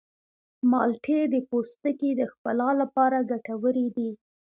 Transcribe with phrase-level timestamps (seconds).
[0.69, 4.11] مالټې د پوستکي د ښکلا لپاره ګټورې دي.